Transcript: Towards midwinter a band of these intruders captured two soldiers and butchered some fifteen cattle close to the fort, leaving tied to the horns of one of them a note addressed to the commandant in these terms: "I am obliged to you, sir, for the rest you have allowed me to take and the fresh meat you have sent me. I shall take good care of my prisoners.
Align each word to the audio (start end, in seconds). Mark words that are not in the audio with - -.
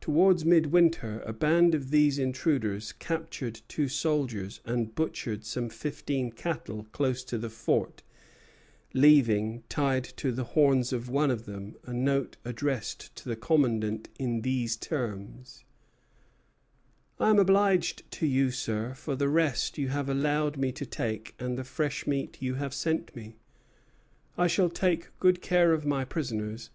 Towards 0.00 0.44
midwinter 0.44 1.22
a 1.24 1.32
band 1.32 1.72
of 1.72 1.90
these 1.92 2.18
intruders 2.18 2.90
captured 2.90 3.60
two 3.68 3.86
soldiers 3.86 4.60
and 4.64 4.92
butchered 4.92 5.44
some 5.44 5.68
fifteen 5.68 6.32
cattle 6.32 6.88
close 6.90 7.22
to 7.22 7.38
the 7.38 7.48
fort, 7.48 8.02
leaving 8.92 9.62
tied 9.68 10.02
to 10.02 10.32
the 10.32 10.42
horns 10.42 10.92
of 10.92 11.08
one 11.08 11.30
of 11.30 11.44
them 11.46 11.76
a 11.84 11.92
note 11.92 12.38
addressed 12.44 13.14
to 13.14 13.28
the 13.28 13.36
commandant 13.36 14.08
in 14.18 14.40
these 14.40 14.76
terms: 14.76 15.62
"I 17.20 17.30
am 17.30 17.38
obliged 17.38 18.10
to 18.18 18.26
you, 18.26 18.50
sir, 18.50 18.94
for 18.94 19.14
the 19.14 19.28
rest 19.28 19.78
you 19.78 19.90
have 19.90 20.08
allowed 20.08 20.56
me 20.56 20.72
to 20.72 20.84
take 20.84 21.36
and 21.38 21.56
the 21.56 21.62
fresh 21.62 22.04
meat 22.04 22.42
you 22.42 22.54
have 22.54 22.74
sent 22.74 23.14
me. 23.14 23.36
I 24.36 24.48
shall 24.48 24.70
take 24.70 25.16
good 25.20 25.40
care 25.40 25.72
of 25.72 25.86
my 25.86 26.04
prisoners. 26.04 26.70